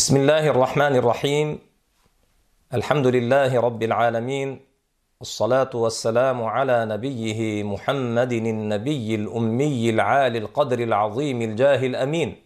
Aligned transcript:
بسم 0.00 0.16
الله 0.16 0.46
الرحمن 0.48 0.96
الرحيم 0.96 1.58
الحمد 2.74 3.06
لله 3.06 3.60
رب 3.60 3.82
العالمين 3.82 4.60
والصلاة 5.20 5.70
والسلام 5.74 6.42
على 6.44 6.84
نبيه 6.84 7.62
محمد 7.62 8.32
النبي 8.32 9.14
الأمي 9.14 9.90
العالي 9.90 10.38
القدر 10.38 10.78
العظيم 10.78 11.42
الجاه 11.42 11.86
الأمين 11.86 12.42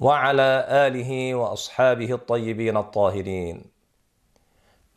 وعلى 0.00 0.66
آله 0.68 1.34
وأصحابه 1.34 2.12
الطيبين 2.12 2.76
الطاهرين 2.76 3.64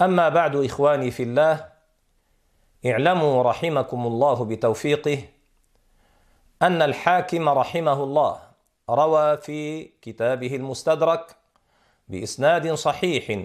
أما 0.02 0.30
بعد 0.30 0.56
إخواني 0.56 1.12
في 1.12 1.24
الله 1.24 1.66
اعلموا 2.86 3.44
رحمكم 3.44 4.08
الله 4.08 4.46
بتوفيقه 4.46 5.20
أن 6.62 6.82
الحاكم 6.82 7.50
رحمه 7.50 8.04
الله 8.04 8.40
روى 8.90 9.38
في 9.38 9.84
كتابه 10.02 10.56
المستدرك 10.56 11.39
بإسناد 12.10 12.74
صحيح 12.74 13.40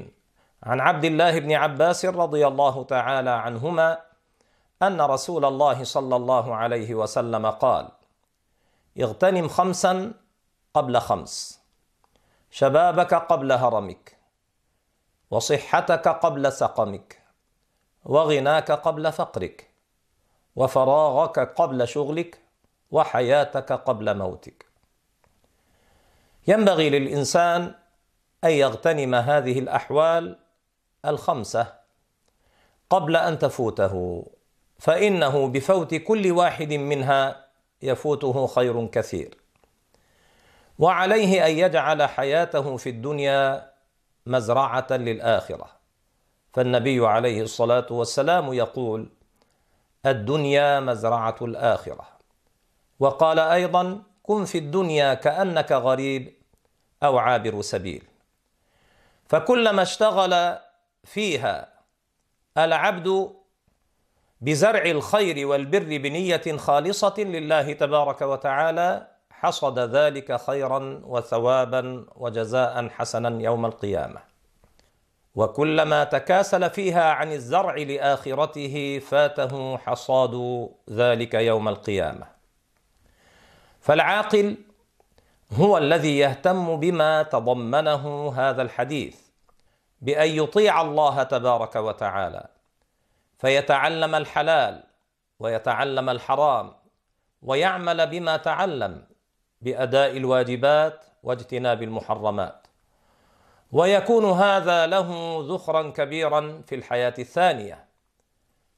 عن 0.63 0.81
عبد 0.81 1.05
الله 1.05 1.39
بن 1.39 1.53
عباس 1.53 2.05
رضي 2.05 2.47
الله 2.47 2.85
تعالى 2.85 3.31
عنهما 3.31 3.99
أن 4.83 5.01
رسول 5.01 5.45
الله 5.45 5.85
صلى 5.85 6.17
الله 6.17 6.55
عليه 6.55 6.95
وسلم 6.95 7.51
قال 7.51 7.89
اغتنم 9.01 9.49
خمسا 9.49 10.13
قبل 10.75 11.01
خمس 11.01 11.61
شبابك 12.51 13.15
قبل 13.15 13.53
هرمك 13.53 14.17
وصحتك 15.31 16.09
قبل 16.09 16.53
سقمك 16.53 17.23
وغناك 18.05 18.71
قبل 18.73 19.13
فقرك 19.13 19.71
وفراغك 20.57 21.39
قبل 21.39 21.89
شغلك 21.89 22.39
وحياتك 22.91 23.73
قبل 23.73 24.17
موتك. 24.19 24.67
ينبغي 26.49 26.91
للإنسان 26.91 27.75
ان 28.45 28.51
يغتنم 28.51 29.15
هذه 29.15 29.59
الأحوال 29.59 30.39
الخمسة 31.05 31.73
قبل 32.91 33.17
أن 33.17 33.39
تفوته 33.39 34.27
فإنه 34.79 35.49
بفوت 35.49 35.95
كل 35.95 36.31
واحد 36.33 36.73
منها 36.73 37.47
يفوته 37.83 38.47
خير 38.47 38.87
كثير. 38.87 39.39
وعليه 40.79 41.47
أن 41.47 41.59
يجعل 41.59 42.03
حياته 42.03 42.77
في 42.77 42.91
الدنيا 42.91 43.71
مزرعة 44.27 44.87
للآخرة. 44.91 45.67
فالنبي 46.53 47.07
عليه 47.07 47.43
الصلاة 47.43 47.87
والسلام 47.91 48.53
يقول 48.53 49.09
الدنيا 50.07 50.81
مزرعة 50.81 51.37
الآخرة. 51.43 52.09
وقال 53.01 53.39
أيضا 53.39 54.03
كن 54.23 54.45
في 54.45 54.59
الدنيا 54.59 55.15
كأنك 55.15 55.73
غريب 55.73 56.35
أو 57.03 57.19
عابر 57.19 57.63
سبيل. 57.63 58.03
فكلما 59.29 59.83
اشتغل 59.83 60.59
فيها 61.05 61.69
العبد 62.59 63.31
بزرع 64.41 64.83
الخير 64.85 65.47
والبر 65.47 65.99
بنية 65.99 66.57
خالصة 66.57 67.15
لله 67.19 67.73
تبارك 67.73 68.23
وتعالى 68.23 69.09
حصد 69.31 69.79
ذلك 69.79 70.41
خيرا 70.41 71.01
وثوابا 71.05 72.07
وجزاء 72.17 72.89
حسنا 72.89 73.43
يوم 73.43 73.67
القيامة. 73.67 74.21
وكلما 75.35 76.05
تكاسل 76.05 76.71
فيها 76.71 77.11
عن 77.11 77.33
الزرع 77.33 77.75
لآخرته 77.75 78.99
فاته 78.99 79.79
حصاد 79.79 80.69
ذلك 80.91 81.35
يوم 81.35 81.69
القيامة. 81.69 82.27
فالعاقل 83.81 84.57
هو 85.53 85.79
الذي 85.79 86.19
يهتم 86.19 86.77
بما 86.77 87.23
تضمنه 87.23 88.35
هذا 88.37 88.63
الحديث 88.63 89.21
بأن 90.01 90.29
يطيع 90.29 90.81
الله 90.81 91.23
تبارك 91.23 91.77
وتعالى 91.77 92.49
فيتعلم 93.39 94.15
الحلال 94.15 94.83
ويتعلم 95.39 96.11
الحرام 96.11 96.73
ويعمل 97.43 98.07
بما 98.07 98.37
تعلم 98.37 99.07
بأداء 99.61 100.17
الواجبات 100.17 101.05
واجتناب 101.23 101.83
المحرمات. 101.83 102.67
ويكون 103.73 104.25
هذا 104.25 104.87
له 104.87 105.39
ذخرا 105.49 105.91
كبيرا 105.91 106.63
في 106.67 106.75
الحياة 106.75 107.15
الثانية 107.19 107.85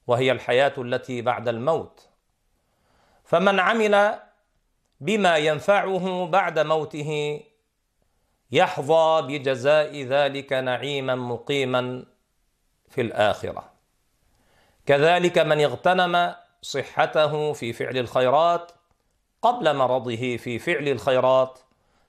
وهي 0.07 0.31
الحياة 0.31 0.73
التي 0.77 1.21
بعد 1.21 1.47
الموت. 1.47 2.09
فمن 3.23 3.59
عمل 3.59 4.19
بما 4.99 5.37
ينفعه 5.37 6.25
بعد 6.25 6.59
موته 6.59 7.41
يحظى 8.51 9.21
بجزاء 9.21 10.03
ذلك 10.03 10.53
نعيما 10.53 11.15
مقيما 11.15 12.05
في 12.89 13.01
الآخرة. 13.01 13.71
كذلك 14.85 15.37
من 15.37 15.61
اغتنم 15.61 16.35
صحته 16.61 17.53
في 17.53 17.73
فعل 17.73 17.97
الخيرات 17.97 18.71
قبل 19.41 19.75
مرضه 19.75 20.37
في 20.37 20.59
فعل 20.59 20.87
الخيرات 20.87 21.59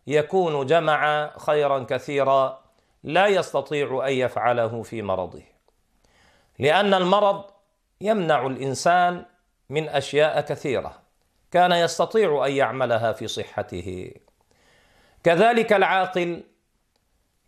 يكون 0.07 0.67
جمع 0.67 1.31
خيرا 1.39 1.79
كثيرا 1.79 2.65
لا 3.03 3.27
يستطيع 3.27 4.09
أن 4.09 4.13
يفعله 4.13 4.83
في 4.83 5.03
مرضه. 5.03 5.43
لأن 6.59 6.95
المرض 6.95 7.45
يمنع 8.01 8.47
الإنسان 8.47 9.25
من 9.71 9.89
أشياء 9.89 10.41
كثيرة. 10.41 11.08
كان 11.51 11.73
يستطيع 11.73 12.47
أن 12.47 12.53
يعملها 12.53 13.13
في 13.13 13.29
صحته. 13.29 14.15
كذلك 15.25 15.73
العاقل 15.73 16.43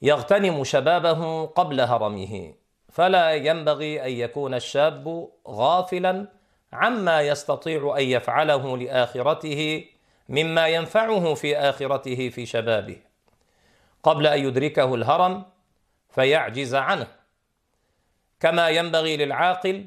يغتنم 0.02 0.64
شبابه 0.64 1.46
قبل 1.46 1.80
هرمه 1.80 2.54
فلا 2.88 3.34
ينبغي 3.34 4.04
أن 4.04 4.10
يكون 4.10 4.54
الشاب 4.54 5.28
غافلا 5.48 6.26
عما 6.72 7.20
يستطيع 7.22 7.94
أن 7.98 8.02
يفعله 8.04 8.76
لآخرته 8.76 9.84
مما 10.28 10.68
ينفعه 10.68 11.34
في 11.34 11.56
آخرته 11.56 12.28
في 12.28 12.46
شبابه. 12.46 12.96
قبل 14.02 14.26
أن 14.26 14.44
يدركه 14.44 14.94
الهرم 14.94 15.44
فيعجز 16.10 16.74
عنه. 16.74 17.06
كما 18.40 18.68
ينبغي 18.68 19.16
للعاقل 19.16 19.86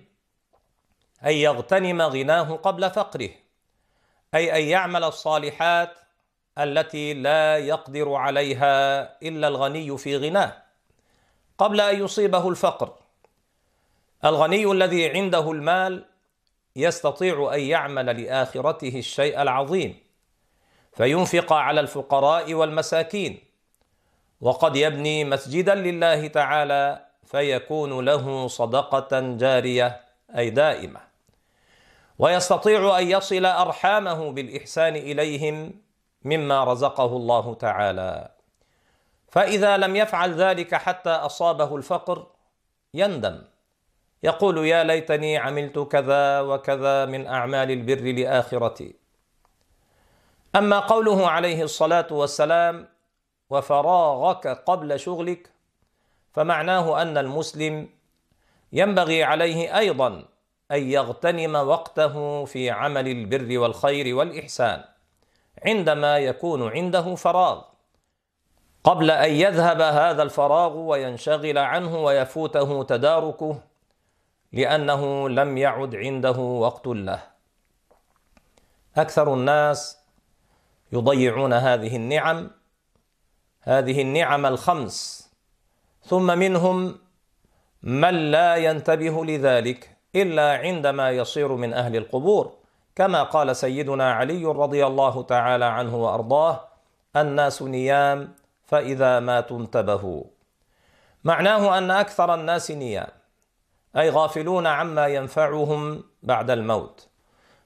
أن 1.25 1.33
يغتنم 1.33 2.01
غناه 2.01 2.55
قبل 2.55 2.89
فقره. 2.89 3.29
أي 4.35 4.57
أن 4.57 4.63
يعمل 4.63 5.03
الصالحات 5.03 5.97
التي 6.57 7.13
لا 7.13 7.57
يقدر 7.57 8.13
عليها 8.13 9.01
إلا 9.23 9.47
الغني 9.47 9.97
في 9.97 10.17
غناه. 10.17 10.63
قبل 11.57 11.81
أن 11.81 12.03
يصيبه 12.03 12.49
الفقر 12.49 12.93
الغني 14.25 14.71
الذي 14.71 15.09
عنده 15.09 15.51
المال 15.51 16.05
يستطيع 16.75 17.53
أن 17.53 17.59
يعمل 17.59 18.23
لآخرته 18.23 18.99
الشيء 18.99 19.41
العظيم 19.41 19.99
فينفق 20.93 21.53
على 21.53 21.79
الفقراء 21.79 22.53
والمساكين 22.53 23.39
وقد 24.41 24.75
يبني 24.75 25.25
مسجدا 25.25 25.75
لله 25.75 26.27
تعالى 26.27 27.05
فيكون 27.25 28.05
له 28.05 28.47
صدقة 28.47 29.19
جارية 29.37 30.01
أي 30.37 30.49
دائمة. 30.49 31.12
ويستطيع 32.23 32.99
أن 32.99 33.07
يصل 33.07 33.45
أرحامه 33.45 34.31
بالإحسان 34.31 34.95
إليهم 34.95 35.73
مما 36.23 36.63
رزقه 36.63 37.05
الله 37.05 37.53
تعالى. 37.53 38.31
فإذا 39.27 39.77
لم 39.77 39.95
يفعل 39.95 40.33
ذلك 40.33 40.75
حتى 40.75 41.09
أصابه 41.09 41.75
الفقر 41.75 42.27
يندم. 42.93 43.41
يقول 44.23 44.57
يا 44.57 44.83
ليتني 44.83 45.37
عملت 45.37 45.79
كذا 45.79 46.39
وكذا 46.39 47.05
من 47.05 47.27
أعمال 47.27 47.71
البر 47.71 48.11
لآخرتي. 48.11 48.95
أما 50.55 50.79
قوله 50.79 51.29
عليه 51.29 51.63
الصلاة 51.63 52.07
والسلام 52.11 52.87
وفراغك 53.49 54.47
قبل 54.47 54.99
شغلك 54.99 55.49
فمعناه 56.31 57.01
أن 57.01 57.17
المسلم 57.17 57.89
ينبغي 58.73 59.23
عليه 59.23 59.77
أيضا 59.77 60.32
أن 60.73 60.91
يغتنم 60.91 61.55
وقته 61.55 62.45
في 62.45 62.69
عمل 62.69 63.07
البر 63.07 63.59
والخير 63.59 64.15
والإحسان 64.15 64.83
عندما 65.65 66.17
يكون 66.17 66.71
عنده 66.71 67.15
فراغ. 67.15 67.61
قبل 68.83 69.11
أن 69.11 69.31
يذهب 69.31 69.81
هذا 69.81 70.23
الفراغ 70.23 70.77
وينشغل 70.77 71.57
عنه 71.57 72.03
ويفوته 72.03 72.83
تداركه 72.83 73.61
لأنه 74.53 75.29
لم 75.29 75.57
يعد 75.57 75.95
عنده 75.95 76.39
وقت 76.39 76.87
له. 76.87 77.23
أكثر 78.97 79.33
الناس 79.33 79.97
يضيعون 80.91 81.53
هذه 81.53 81.95
النعم 81.95 82.51
هذه 83.61 84.01
النعم 84.01 84.45
الخمس 84.45 85.29
ثم 86.03 86.37
منهم 86.37 86.99
من 87.83 88.31
لا 88.31 88.55
ينتبه 88.55 89.25
لذلك. 89.25 89.92
إلا 90.15 90.57
عندما 90.57 91.11
يصير 91.11 91.55
من 91.55 91.73
أهل 91.73 91.95
القبور. 91.95 92.53
كما 92.95 93.23
قال 93.23 93.55
سيدنا 93.55 94.13
علي 94.13 94.45
رضي 94.45 94.85
الله 94.85 95.23
تعالى 95.23 95.65
عنه 95.65 95.95
وأرضاه 95.95 96.67
الناس 97.15 97.61
نيام 97.61 98.35
فإذا 98.65 99.19
ماتوا 99.19 99.59
انتبهوا. 99.59 100.23
معناه 101.23 101.77
أن 101.77 101.91
أكثر 101.91 102.33
الناس 102.33 102.71
نيام 102.71 103.07
أي 103.97 104.09
غافلون 104.09 104.67
عما 104.67 105.07
ينفعهم 105.07 106.03
بعد 106.23 106.49
الموت. 106.51 107.07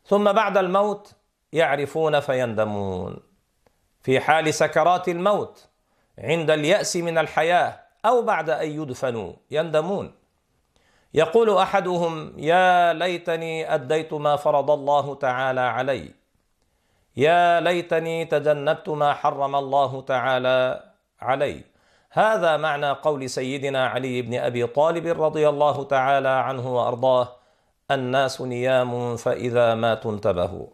ثم 0.06 0.32
بعد 0.32 0.58
الموت 0.58 1.12
يعرفون 1.54 2.20
فيندمون. 2.20 3.18
في 4.02 4.20
حال 4.20 4.54
سكرات 4.54 5.10
الموت 5.10 5.68
عند 6.20 6.52
اليأس 6.52 6.96
من 6.96 7.18
الحياة 7.18 7.80
أو 8.06 8.22
بعد 8.22 8.50
أن 8.50 8.82
يدفنوا 8.82 9.34
يندمون. 9.52 10.17
يقول 11.14 11.58
أحدهم 11.58 12.34
يا 12.38 12.94
ليتني 12.94 13.74
أديت 13.74 14.14
ما 14.14 14.36
فرض 14.36 14.72
الله 14.72 15.16
تعالى 15.16 15.62
علي. 15.62 16.12
يا 17.18 17.60
ليتني 17.60 18.26
تجنبت 18.26 18.90
ما 18.90 19.14
حرم 19.14 19.56
الله 19.56 20.02
تعالى 20.02 20.84
علي. 21.22 21.64
هذا 22.12 22.58
معنى 22.58 22.92
قول 22.92 23.30
سيدنا 23.30 23.88
علي 23.88 24.22
بن 24.22 24.34
أبي 24.40 24.68
طالب 24.68 25.22
رضي 25.24 25.50
الله 25.50 25.84
تعالى 25.84 26.30
عنه 26.30 26.76
وأرضاه 26.76 27.28
الناس 27.92 28.42
نيام 28.42 29.16
فإذا 29.16 29.76
ماتوا 29.76 30.12
انتبهوا. 30.12 30.68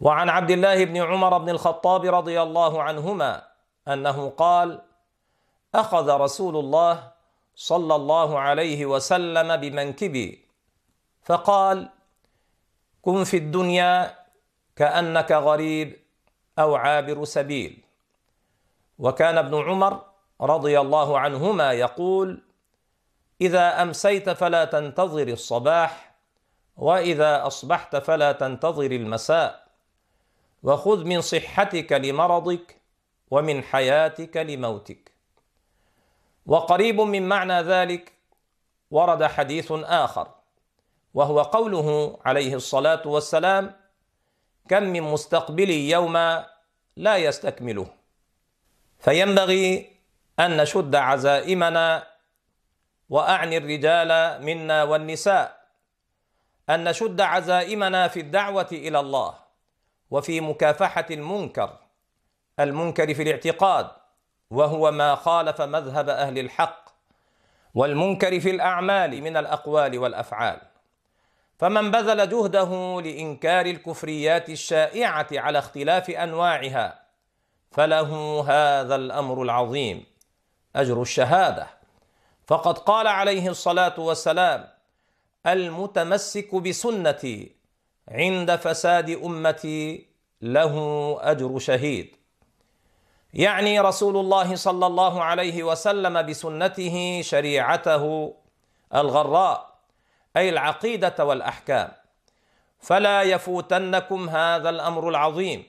وعن 0.00 0.28
عبد 0.28 0.50
الله 0.50 0.84
بن 0.84 0.96
عمر 0.96 1.38
بن 1.38 1.48
الخطاب 1.50 2.04
رضي 2.04 2.42
الله 2.42 2.82
عنهما 2.82 3.42
أنه 3.88 4.30
قال 4.30 4.80
أخذ 5.74 6.10
رسول 6.10 6.56
الله 6.56 7.13
صلى 7.54 7.94
الله 7.94 8.38
عليه 8.38 8.86
وسلم 8.86 9.56
بمنكبي 9.56 10.44
فقال 11.22 11.88
كن 13.02 13.24
في 13.24 13.36
الدنيا 13.36 14.18
كأنك 14.76 15.32
غريب 15.32 15.96
أو 16.58 16.74
عابر 16.74 17.24
سبيل. 17.24 17.84
وكان 18.98 19.38
ابن 19.38 19.54
عمر 19.62 20.02
رضي 20.40 20.80
الله 20.80 21.18
عنهما 21.18 21.72
يقول 21.72 22.42
إذا 23.40 23.82
أمسيت 23.82 24.30
فلا 24.30 24.64
تنتظر 24.64 25.28
الصباح 25.28 26.14
وإذا 26.76 27.46
أصبحت 27.46 27.96
فلا 27.96 28.32
تنتظر 28.32 28.90
المساء. 28.90 29.64
وخذ 30.62 31.04
من 31.04 31.20
صحتك 31.20 31.92
لمرضك 31.92 32.80
ومن 33.30 33.62
حياتك 33.62 34.36
لموتك. 34.36 35.13
وقريب 36.46 37.00
من 37.00 37.28
معنى 37.28 37.60
ذلك 37.62 38.12
ورد 38.90 39.24
حديث 39.24 39.72
آخر 39.72 40.28
وهو 41.14 41.42
قوله 41.42 42.18
عليه 42.24 42.54
الصلاة 42.54 43.02
والسلام 43.08 43.76
كم 44.68 44.82
من 44.82 45.02
مستقبل 45.02 45.70
يوما 45.70 46.46
لا 46.96 47.16
يستكمله. 47.16 47.86
فينبغي 48.98 49.90
أن 50.40 50.56
نشد 50.56 50.94
عزائمنا 50.94 52.06
وأعني 53.10 53.56
الرجال 53.56 54.42
منا 54.44 54.82
والنساء 54.82 55.64
أن 56.70 56.84
نشد 56.88 57.20
عزائمنا 57.20 58.08
في 58.08 58.20
الدعوة 58.20 58.68
إلى 58.72 59.00
الله 59.00 59.34
وفي 60.10 60.40
مكافحة 60.40 61.06
المنكر 61.10 61.78
المنكر 62.60 63.14
في 63.14 63.22
الاعتقاد 63.22 63.90
وهو 64.54 64.90
ما 64.90 65.14
خالف 65.14 65.60
مذهب 65.60 66.08
أهل 66.08 66.38
الحق 66.38 66.84
والمنكر 67.74 68.40
في 68.40 68.50
الأعمال 68.50 69.22
من 69.22 69.36
الأقوال 69.36 69.98
والأفعال. 69.98 70.60
فمن 71.58 71.90
بذل 71.90 72.28
جهده 72.28 73.00
لإنكار 73.00 73.66
الكفريات 73.66 74.50
الشائعة 74.50 75.26
على 75.32 75.58
اختلاف 75.58 76.10
أنواعها 76.10 77.00
فله 77.70 78.40
هذا 78.48 78.94
الأمر 78.94 79.42
العظيم 79.42 80.04
أجر 80.76 81.02
الشهادة. 81.02 81.66
فقد 82.46 82.78
قال 82.78 83.06
عليه 83.06 83.48
الصلاة 83.48 84.00
والسلام 84.00 84.68
المتمسك 85.46 86.54
بسنتي 86.54 87.52
عند 88.08 88.56
فساد 88.56 89.10
أمتي 89.10 90.06
له 90.42 90.74
أجر 91.20 91.58
شهيد. 91.58 92.23
يعني 93.34 93.80
رسول 93.80 94.16
الله 94.16 94.54
صلى 94.54 94.86
الله 94.86 95.22
عليه 95.22 95.62
وسلم 95.62 96.22
بسنته 96.22 97.20
شريعته 97.24 98.34
الغراء 98.94 99.74
أي 100.36 100.48
العقيدة 100.48 101.24
والأحكام. 101.24 101.92
فلا 102.80 103.22
يفوتنكم 103.22 104.28
هذا 104.28 104.70
الأمر 104.70 105.08
العظيم. 105.08 105.66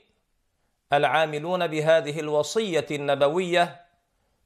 العاملون 0.93 1.67
بهذه 1.67 2.19
الوصية 2.19 2.85
النبوية 2.91 3.81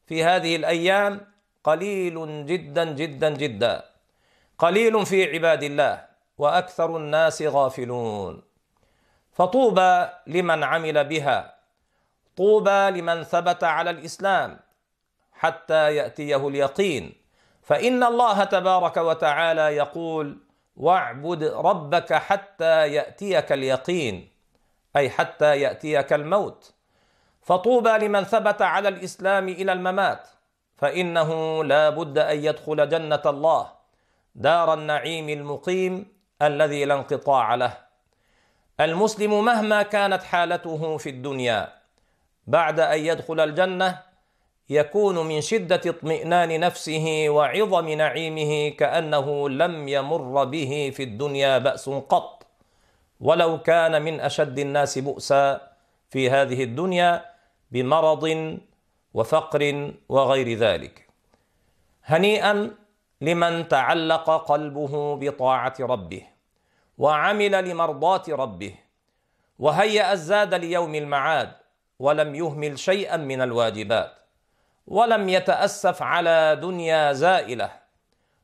في 0.08 0.24
هذه 0.24 0.56
الأيام 0.56 1.22
قليل 1.64 2.46
جدا 2.46 2.86
جدا 2.94 3.30
جدا. 3.30 3.86
قليل 4.58 5.06
في 5.06 5.34
عباد 5.36 5.64
الله 5.64 6.06
وأكثر 6.38 6.98
الناس 6.98 7.42
غافلون. 7.42 8.42
فطوبى 9.32 10.08
لمن 10.28 10.64
عمل 10.64 11.04
بها. 11.04 11.59
طوبى 12.40 12.90
لمن 13.00 13.24
ثبت 13.24 13.64
على 13.64 13.90
الإسلام 13.90 14.60
حتى 15.32 15.96
يأتيه 15.96 16.48
اليقين. 16.48 17.14
فإن 17.64 18.04
الله 18.04 18.44
تبارك 18.44 18.98
وتعالى 18.98 19.62
يقول 19.62 20.38
واعبد 20.76 21.44
ربك 21.44 22.14
حتى 22.14 22.94
يأتيك 22.94 23.52
اليقين 23.52 24.30
أي 24.96 25.10
حتى 25.10 25.62
يأتيك 25.62 26.14
الموت. 26.14 26.74
فطوبى 27.42 27.90
لمن 27.90 28.24
ثبت 28.24 28.62
على 28.62 28.90
الإسلام 28.90 29.50
إلى 29.50 29.72
الممات 29.74 30.28
فإنه 30.76 31.64
لا 31.64 31.90
بد 31.90 32.18
أن 32.18 32.44
يدخل 32.44 32.90
جنة 32.90 33.22
الله 33.26 33.72
دار 34.36 34.74
النعيم 34.74 35.30
المقيم 35.30 36.08
الذي 36.42 36.86
لا 36.86 36.96
انقطاع 36.96 37.56
له. 37.56 37.78
المسلم 38.80 39.46
مهما 39.46 39.82
كانت 39.82 40.24
حالته 40.24 40.98
في 40.98 41.10
الدنيا 41.10 41.79
بعد 42.50 42.80
أن 42.80 43.00
يدخل 43.00 43.40
الجنة 43.40 44.00
يكون 44.70 45.28
من 45.28 45.42
شدة 45.42 45.82
اطمئنان 45.86 46.60
نفسه 46.60 47.26
وعظم 47.30 47.90
نعيمه 47.90 48.70
كأنه 48.70 49.50
لم 49.50 49.88
يمر 49.88 50.44
به 50.44 50.92
في 50.96 51.04
الدنيا 51.04 51.58
بأس 51.58 51.90
قط. 51.90 52.48
ولو 53.22 53.62
كان 53.62 54.02
من 54.02 54.20
أشد 54.20 54.60
الناس 54.60 54.98
بؤسا 55.00 55.62
في 56.10 56.30
هذه 56.30 56.64
الدنيا 56.64 57.26
بمرض 57.72 58.26
وفقر 59.14 59.94
وغير 60.10 60.58
ذلك. 60.58 61.08
هنيئا 62.06 62.72
لمن 63.22 63.68
تعلق 63.68 64.30
قلبه 64.30 65.16
بطاعة 65.16 65.76
ربه 65.80 66.24
وعمل 66.98 67.70
لمرضاة 67.70 68.24
ربه 68.30 68.74
وهيأ 69.60 70.14
الزاد 70.14 70.54
ليوم 70.54 70.96
المعاد 70.96 71.59
ولم 72.00 72.36
يهمل 72.36 72.80
شيئا 72.80 73.18
من 73.18 73.42
الواجبات 73.42 74.12
ولم 74.88 75.30
يتأسف 75.30 76.02
على 76.02 76.56
دنيا 76.62 77.14
زائلة 77.14 77.72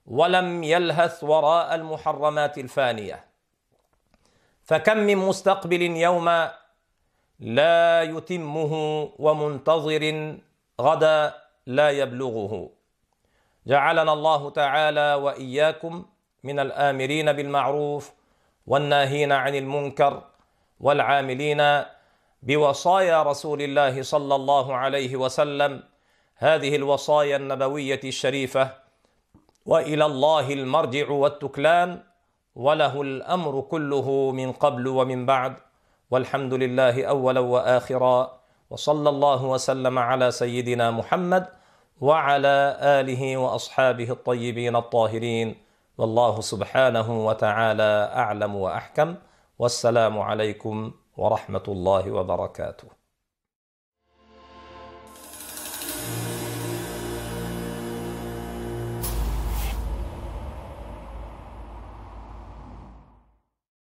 ولم 0.06 0.64
يلهث 0.64 1.24
وراء 1.24 1.76
المحرمات 1.76 2.58
الفانية. 2.58 3.26
فكم 4.64 4.98
من 4.98 5.18
مستقبل 5.18 5.82
يوما 5.82 6.54
لا 7.40 8.02
يتمه 8.02 8.74
ومنتظر 9.20 10.04
غدا 10.82 11.34
لا 11.66 11.90
يبلغه. 11.90 12.70
جعلنا 13.68 14.14
الله 14.14 14.50
تعالى 14.50 15.14
وإياكم 15.14 16.06
من 16.44 16.60
الآمرين 16.60 17.34
بالمعروف 17.34 18.14
والناهين 18.68 19.32
عن 19.32 19.56
المنكر 19.56 20.24
والعاملين 20.80 21.62
بوصايا 22.46 23.24
رسول 23.24 23.62
الله 23.62 24.02
صلى 24.02 24.36
الله 24.36 24.76
عليه 24.76 25.16
وسلم 25.16 25.84
هذه 26.36 26.76
الوصايا 26.76 27.38
النبوية 27.38 28.00
الشريفة 28.04 28.70
وإلى 29.66 30.06
الله 30.06 30.54
المرجع 30.54 31.10
والتكلان 31.10 32.04
وله 32.56 33.02
الأمر 33.02 33.62
كله 33.62 34.32
من 34.32 34.52
قبل 34.52 34.88
ومن 34.88 35.26
بعد. 35.26 35.54
والحمد 36.12 36.54
لله 36.54 37.06
أولا 37.06 37.40
وآخرا 37.40 38.40
وصلى 38.70 39.10
الله 39.10 39.46
وسلم 39.46 40.00
على 40.00 40.32
سيدنا 40.32 40.92
محمد 40.92 41.48
وعلى 42.02 42.78
آله 42.82 43.38
وأصحابه 43.38 44.12
الطيبين 44.12 44.76
الطاهرين. 44.76 45.56
والله 45.98 46.42
سبحانه 46.42 47.26
وتعالى 47.28 47.92
أعلم 48.16 48.56
وأحكم. 48.56 49.16
والسلام 49.60 50.20
عليكم 50.20 50.92
ورحمة 51.18 51.64
الله 51.68 52.12
وبركاته. 52.12 53.05